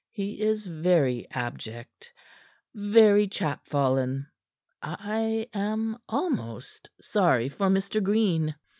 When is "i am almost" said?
4.81-6.89